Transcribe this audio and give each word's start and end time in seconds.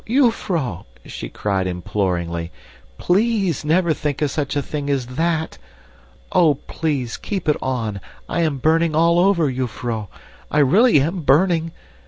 jufvrouw!" 0.07 0.83
she 1.05 1.29
cried 1.29 1.67
imploringly. 1.67 2.51
"PLEASE 2.97 3.63
never 3.63 3.93
think 3.93 4.19
of 4.23 4.31
such 4.31 4.55
a 4.55 4.61
thing 4.63 4.89
as 4.89 5.05
THAT. 5.05 5.59
Oh! 6.31 6.55
please 6.55 7.17
keep 7.17 7.47
it 7.47 7.57
on, 7.61 8.01
I 8.27 8.41
am 8.41 8.57
burning 8.57 8.95
all 8.95 9.19
over, 9.19 9.47
jufvrouw! 9.51 10.07
I 10.49 10.57
really 10.57 10.99
am 11.01 11.19
burning. 11.21 11.71